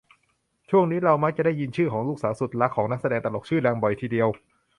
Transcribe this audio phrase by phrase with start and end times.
[0.69, 4.27] ช่วงนี้เรามักจะได้ยินชื่อของ ลูกสาวสุดรักของ นักแสดงตลกชื่อดัง บ่อยทีเดียว